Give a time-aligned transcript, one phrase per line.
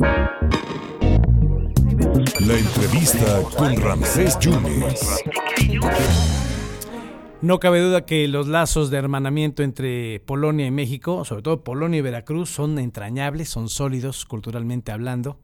[0.00, 0.08] La
[2.56, 5.22] entrevista con Ramsés Yunes.
[7.42, 11.98] No cabe duda que los lazos de hermanamiento entre Polonia y México, sobre todo Polonia
[11.98, 15.38] y Veracruz, son entrañables, son sólidos culturalmente hablando.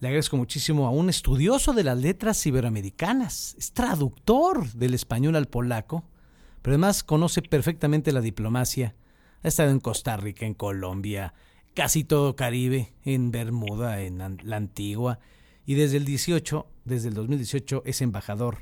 [0.00, 5.46] Le agradezco muchísimo a un estudioso de las letras iberoamericanas, es traductor del español al
[5.46, 6.04] polaco,
[6.60, 8.94] pero además conoce perfectamente la diplomacia.
[9.42, 11.32] Ha estado en Costa Rica, en Colombia,
[11.78, 15.20] casi todo Caribe, en Bermuda, en la Antigua,
[15.64, 18.56] y desde el 18, desde el 2018 es embajador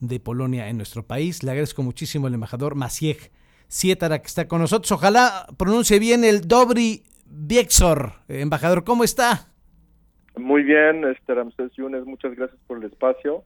[0.00, 1.42] de Polonia en nuestro país.
[1.42, 3.32] Le agradezco muchísimo al embajador Maciej
[3.68, 4.92] Sietara que está con nosotros.
[4.92, 8.12] Ojalá pronuncie bien el Dobry Biexor.
[8.28, 9.46] Embajador, ¿cómo está?
[10.36, 13.44] Muy bien, este Ramsés Yunes, muchas gracias por el espacio.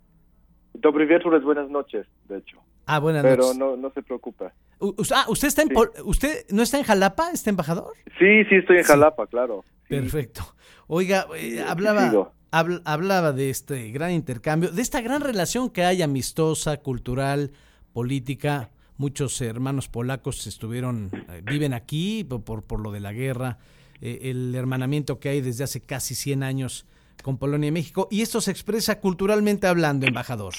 [0.74, 2.60] Dobry Biexor es buenas noches, de hecho.
[2.92, 3.56] Ah, buenas Pero noches.
[3.56, 4.46] no, no se preocupe.
[4.46, 5.68] ah, ¿usted, está en
[6.04, 7.92] ¿Usted no está en Jalapa, este embajador?
[8.18, 9.64] Sí, sí, estoy en Jalapa, claro.
[9.88, 10.42] Perfecto.
[10.88, 16.78] Oiga, eh, hablaba, hablaba de este gran intercambio, de esta gran relación que hay amistosa,
[16.78, 17.52] cultural,
[17.92, 18.70] política.
[18.96, 23.58] Muchos hermanos polacos estuvieron, eh, viven aquí por, por, lo de la guerra,
[24.00, 26.86] eh, el hermanamiento que hay desde hace casi 100 años
[27.22, 28.08] con Polonia y México.
[28.10, 30.54] Y esto se expresa culturalmente hablando, embajador.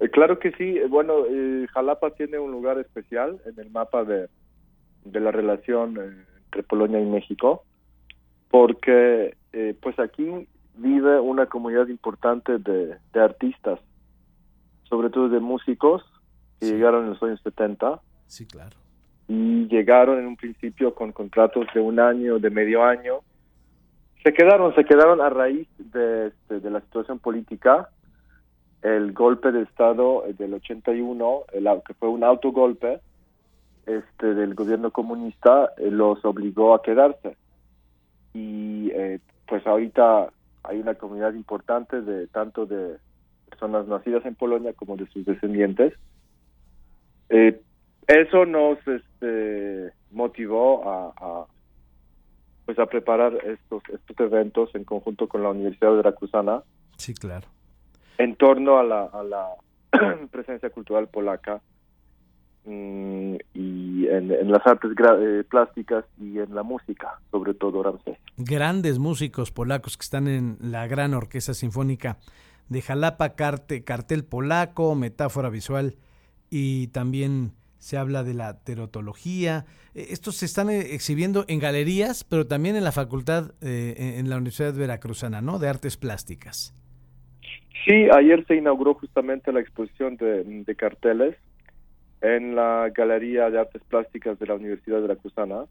[0.00, 0.78] Eh, claro que sí.
[0.88, 4.28] Bueno, eh, Jalapa tiene un lugar especial en el mapa de,
[5.04, 7.64] de la relación eh, entre Polonia y México,
[8.50, 9.36] porque
[9.80, 13.80] pues aquí vive una comunidad importante de, de artistas,
[14.84, 16.04] sobre todo de músicos
[16.60, 16.72] que sí.
[16.74, 17.98] llegaron en los años 70.
[18.26, 18.76] Sí, claro.
[19.28, 23.20] Y llegaron en un principio con contratos de un año, de medio año.
[24.22, 27.88] Se quedaron, se quedaron a raíz de, de, de la situación política
[28.86, 33.00] el golpe de Estado del 81, el, que fue un autogolpe
[33.84, 37.36] este, del gobierno comunista, eh, los obligó a quedarse.
[38.32, 40.30] Y eh, pues ahorita
[40.62, 42.98] hay una comunidad importante de tanto de
[43.50, 45.92] personas nacidas en Polonia como de sus descendientes.
[47.28, 47.60] Eh,
[48.06, 51.46] eso nos este, motivó a, a,
[52.64, 56.62] pues a preparar estos estos eventos en conjunto con la Universidad de Veracruzana.
[56.98, 57.55] Sí, claro
[58.18, 59.48] en torno a la, a la
[60.30, 61.60] presencia cultural polaca
[62.64, 68.18] mmm, y en, en, las artes eh, plásticas y en la música, sobre todo Ramsés.
[68.36, 72.18] Grandes músicos polacos que están en la gran orquesta sinfónica
[72.68, 75.96] de Jalapa, Carte, cartel polaco, metáfora visual
[76.50, 79.66] y también se habla de la terotología.
[79.94, 84.74] Estos se están exhibiendo en galerías, pero también en la facultad, eh, en la Universidad
[84.74, 85.58] Veracruzana, ¿no?
[85.58, 86.74] De Artes Plásticas.
[87.86, 91.36] Sí, ayer se inauguró justamente la exposición de, carteles
[92.20, 95.66] en la Galería de Artes Plásticas de la Universidad de Veracruzana.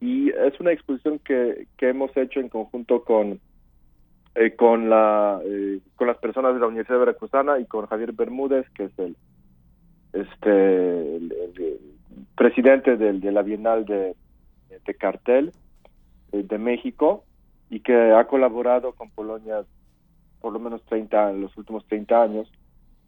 [0.00, 3.40] Y es una exposición que, que hemos hecho en conjunto con
[4.36, 8.12] eh, con la eh, con las personas de la Universidad de Veracruzana y con Javier
[8.12, 9.16] Bermúdez que es el
[10.12, 11.34] este el,
[12.36, 14.14] presidente de la Bienal de,
[14.84, 15.52] de cartel
[16.32, 17.24] eh, de México
[17.70, 19.64] y que ha colaborado con Polonia
[20.46, 22.48] por lo menos 30 en los últimos 30 años.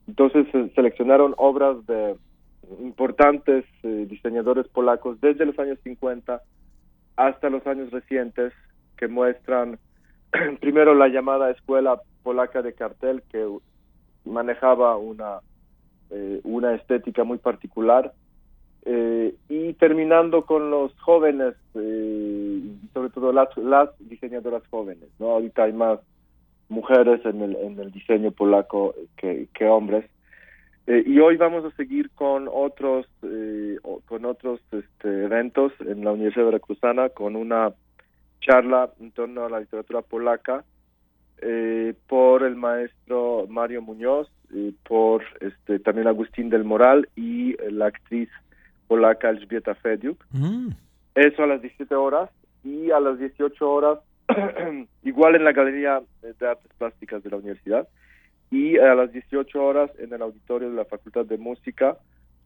[0.09, 2.17] Entonces se seleccionaron obras de
[2.81, 6.43] importantes eh, diseñadores polacos desde los años 50
[7.15, 8.53] hasta los años recientes
[8.97, 9.79] que muestran
[10.61, 13.47] primero la llamada escuela polaca de cartel que
[14.25, 15.39] manejaba una
[16.11, 18.15] eh, una estética muy particular
[18.85, 25.73] eh, y terminando con los jóvenes sobre todo las las diseñadoras jóvenes no ahorita hay
[25.73, 26.01] más
[26.69, 30.05] mujeres en el, en el diseño polaco que, que hombres.
[30.87, 36.13] Eh, y hoy vamos a seguir con otros eh, con otros este, eventos en la
[36.13, 37.75] Universidad Veracruzana con una
[38.41, 40.65] charla en torno a la literatura polaca
[41.43, 44.31] eh, por el maestro Mario Muñoz,
[44.89, 48.31] por este también Agustín del Moral y la actriz
[48.87, 50.25] polaca Elżbieta Fediuk.
[50.31, 50.71] Mm.
[51.15, 52.31] Eso a las 17 horas
[52.65, 53.99] y a las 18 horas
[55.03, 57.89] igual en la Galería de Artes Plásticas de la universidad
[58.51, 61.97] y a las 18 horas en el auditorio de la Facultad de Música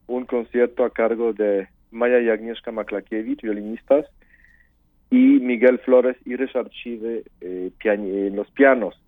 [0.07, 4.05] un concierto a cargo de Maya y Agnieszka Maklakiewicz, violinistas,
[5.09, 8.99] y Miguel Flores y Richard Chive eh, en los pianos.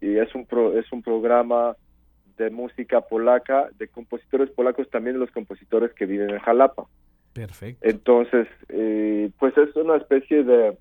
[0.00, 1.76] Y es un pro, es un programa
[2.38, 6.86] de música polaca, de compositores polacos, también de los compositores que viven en Jalapa.
[7.32, 7.86] Perfecto.
[7.86, 10.76] Entonces, eh, pues es una especie de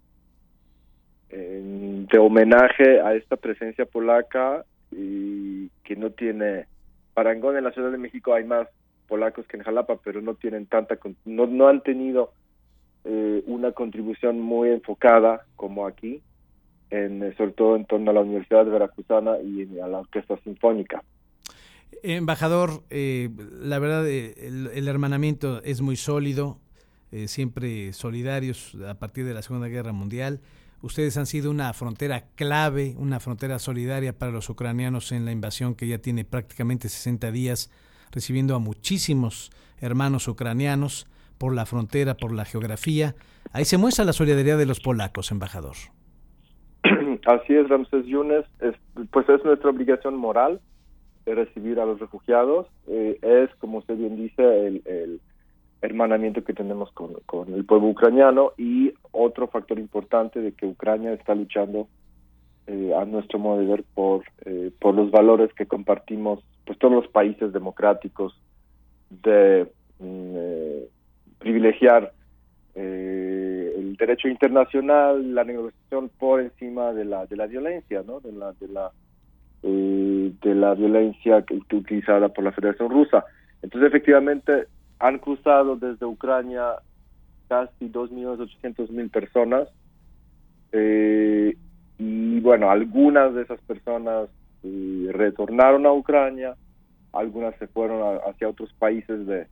[1.35, 6.65] de homenaje a esta presencia polaca y que no tiene
[7.13, 8.67] parangón en la Ciudad de México hay más
[9.07, 12.33] polacos que en Jalapa pero no tienen tanta no no han tenido
[13.03, 16.21] eh, una contribución muy enfocada como aquí
[16.93, 21.03] en, sobre todo en torno a la Universidad Veracruzana y a la Orquesta Sinfónica.
[22.03, 23.29] Embajador, eh,
[23.61, 26.59] la verdad, eh, el, hermanamiento es muy sólido,
[27.11, 30.41] eh, siempre solidarios a partir de la Segunda Guerra Mundial.
[30.83, 35.75] Ustedes han sido una frontera clave, una frontera solidaria para los ucranianos en la invasión
[35.75, 37.71] que ya tiene prácticamente 60 días,
[38.11, 39.49] recibiendo a muchísimos
[39.79, 41.07] hermanos ucranianos
[41.37, 43.15] por la frontera, por la geografía.
[43.53, 45.77] Ahí se muestra la solidaridad de los polacos, embajador.
[47.27, 48.43] Así es, Ramses Yunes.
[49.11, 50.59] pues es nuestra obligación moral
[51.25, 52.67] recibir a los refugiados.
[52.87, 55.21] Eh, es, como usted bien dice, el,
[55.83, 61.35] hermanamiento que tenemos con, el pueblo ucraniano y otro factor importante de que Ucrania está
[61.35, 61.87] luchando
[62.67, 66.93] eh, a nuestro modo de ver por, eh, por los valores que compartimos pues todos
[66.93, 68.39] los países democráticos
[69.09, 69.67] de
[69.99, 72.13] mm, privilegiar
[72.75, 78.19] el derecho internacional, la negociación por encima de la de la violencia, ¿no?
[78.19, 78.91] De la de la
[79.65, 83.23] eh, de la violencia que, utilizada por la Federación Rusa.
[83.61, 84.67] Entonces, efectivamente,
[85.03, 86.75] han cruzado desde Ucrania
[87.49, 89.67] casi 2.800.000 personas
[90.71, 91.57] eh,
[91.99, 94.29] y bueno, algunas de esas personas
[94.63, 96.55] eh, retornaron a Ucrania,
[97.11, 99.47] algunas se fueron hacia otros países de,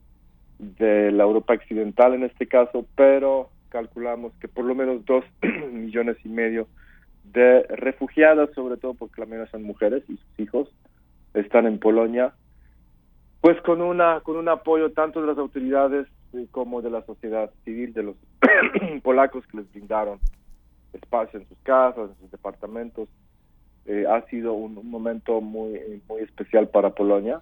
[0.57, 5.25] de la Europa occidental en este caso, pero calculamos que por lo menos dos
[5.74, 6.69] millones y medio
[7.25, 10.74] de refugiadas, sobre todo porque la mayoría son mujeres y sus hijos
[11.33, 12.33] están en Polonia,
[13.42, 17.52] pues con una con un apoyo tanto de las autoridades eh, como de la sociedad
[17.66, 18.16] civil, de los
[19.04, 20.20] polacos que les brindaron
[20.94, 23.10] espacio en sus casas, en sus departamentos.
[23.86, 27.42] Eh, ha sido un, momento muy muy especial para Polonia,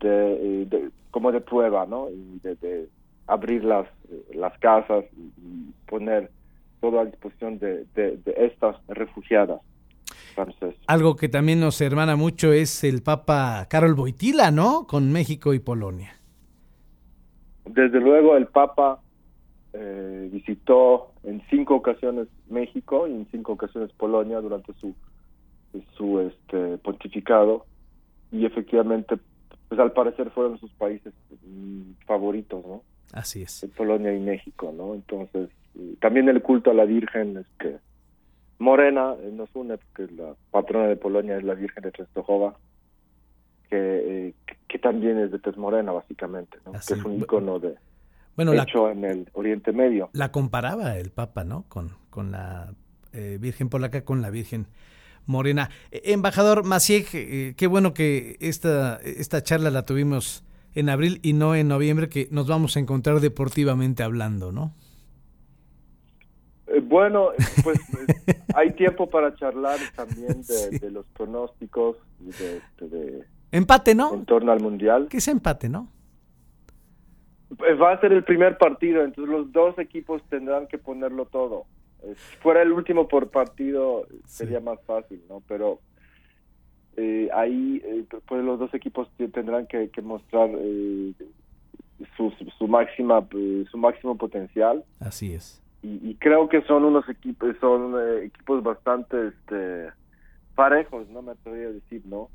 [0.00, 2.08] de, eh, como de prueba, ¿no?
[2.10, 2.88] Y de,
[3.26, 3.86] abrir las,
[4.34, 6.30] las casas y poner
[6.80, 7.86] todo a disposición de,
[8.36, 9.60] estas refugiadas.
[10.86, 14.86] Algo que también nos hermana mucho es el Papa Carol Boitila, ¿no?
[14.86, 16.14] Con México y Polonia.
[17.64, 19.00] Desde luego el Papa
[19.72, 24.94] eh, visitó en cinco ocasiones México y en cinco ocasiones Polonia durante su
[25.96, 27.64] su este pontificado
[28.30, 29.16] y efectivamente
[29.68, 31.14] pues al parecer fueron sus países
[31.46, 32.82] mm, favoritos, ¿no?
[33.12, 33.66] Así es.
[33.74, 34.94] Polonia y México, ¿no?
[34.94, 35.48] Entonces
[36.00, 37.78] también el culto a la Virgen es que
[38.62, 42.56] Morena eh, nos une porque la patrona de Polonia es la Virgen de Częstochowa
[43.68, 44.34] que, eh,
[44.68, 47.74] que, también es de tez morena básicamente que es un icono de
[48.36, 50.08] bueno, hecho en el Oriente Medio.
[50.14, 52.72] La comparaba el Papa no con con la
[53.12, 54.68] eh, Virgen polaca con la Virgen
[55.26, 55.68] morena.
[55.90, 60.44] Embajador Maciej qué bueno que esta esta charla la tuvimos
[60.74, 64.72] en abril y no en noviembre que nos vamos a encontrar deportivamente hablando no
[66.80, 67.30] bueno,
[67.62, 67.78] pues
[68.54, 74.14] hay tiempo para charlar también de, los pronósticos de, empate, ¿no?
[74.14, 75.08] En torno al mundial.
[75.08, 75.88] Que es empate, ¿no?
[77.56, 81.66] Pues va a ser el primer partido, entonces los dos equipos tendrán que ponerlo todo.
[82.02, 85.42] Eh, si fuera el último por partido sería más fácil, ¿no?
[85.46, 85.80] Pero
[86.96, 87.82] eh, ahí
[88.26, 90.50] pues los dos equipos tendrán que, mostrar
[92.16, 93.26] su, su máxima
[93.70, 94.84] su máximo potencial.
[94.98, 99.88] Así es y, creo que son unos equipos son eh, equipos bastante este
[100.54, 102.28] parejos no me atrevería a decir no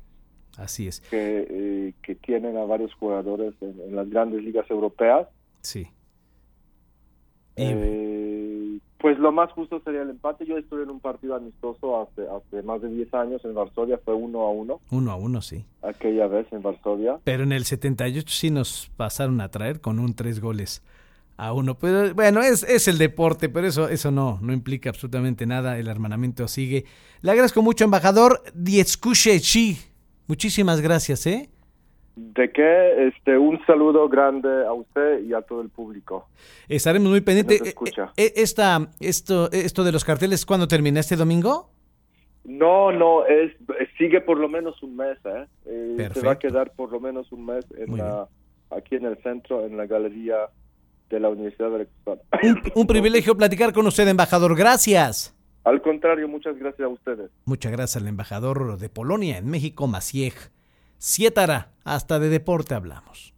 [0.58, 1.00] así es.
[1.00, 5.28] Que, eh, que tienen a varios jugadores en, las grandes ligas europeas.
[5.62, 5.88] Sí.
[7.56, 10.44] Eh, pues lo más justo sería el empate.
[10.46, 14.14] Yo estuve en un partido amistoso hace hace más de 10 años en Varsovia fue
[14.14, 14.80] uno a uno.
[14.90, 15.64] Uno a uno sí.
[15.82, 17.18] Aquella vez en Varsovia.
[17.24, 20.84] Pero en el 78 sí nos pasaron a traer con un tres goles
[21.38, 21.78] a uno.
[21.78, 25.78] Pero bueno, es, es el deporte, pero eso, eso no, no implica absolutamente nada.
[25.78, 26.84] El hermanamiento sigue.
[27.22, 28.42] Le agradezco mucho, embajador
[29.40, 29.78] Chi.
[30.26, 31.48] Muchísimas gracias, ¿eh?
[32.16, 36.28] De qué, este, un saludo grande a usted y a todo el público.
[36.68, 37.62] Estaremos muy pendientes.
[37.62, 37.74] Eh,
[38.16, 40.98] eh, esta, esto, esto de los carteles, ¿cuándo termina?
[40.98, 41.70] ¿Este domingo?
[42.44, 43.52] No, no, es
[43.96, 45.46] sigue por lo menos un mes, ¿eh?
[45.66, 48.26] eh se va a quedar por lo menos un mes en la,
[48.70, 50.48] aquí en el centro, en la galería
[51.10, 51.86] de la Universidad de
[52.42, 54.56] un, un privilegio platicar con usted, embajador.
[54.56, 55.34] Gracias.
[55.64, 57.30] Al contrario, muchas gracias a ustedes.
[57.44, 60.34] Muchas gracias al embajador de Polonia en México, Maciej
[60.98, 61.72] Sietara.
[61.84, 63.34] Hasta de deporte hablamos.